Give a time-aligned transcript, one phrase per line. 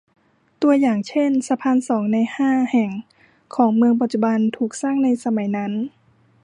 [0.61, 2.91] ตัวอย่างเช่น สะพานสองในห้าแห่ง
[3.55, 5.71] ของเมืองปัจจุบันถูกสร้างในสมัยนั้น